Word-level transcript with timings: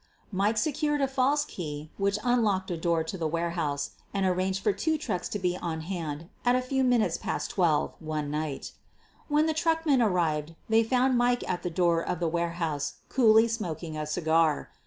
Mike 0.31 0.57
secured 0.57 0.99
a 0.99 1.07
false 1.07 1.45
key 1.45 1.91
whicl 1.99 2.17
unlocked 2.23 2.71
a 2.71 2.75
door 2.75 3.03
to 3.03 3.19
the 3.19 3.27
warehouse, 3.27 3.91
and 4.15 4.25
arranged 4.25 4.63
for 4.63 4.73
two 4.73 4.97
trucks 4.97 5.29
to 5.29 5.37
be 5.37 5.55
on 5.57 5.81
hand 5.81 6.27
at 6.43 6.55
a 6.55 6.61
few 6.63 6.83
minutes 6.83 7.19
past 7.19 7.51
12 7.51 7.93
one 7.99 8.31
night. 8.31 8.71
When 9.27 9.45
the 9.45 9.53
truckmen 9.53 10.01
arrived 10.01 10.55
they 10.67 10.83
found 10.83 11.19
Mike 11.19 11.47
at 11.47 11.61
the 11.61 11.69
door 11.69 12.01
of 12.03 12.19
the 12.19 12.27
warehouse 12.27 12.93
coolly 13.09 13.47
smoking 13.47 13.95
a 13.95 14.07
cigar. 14.07 14.71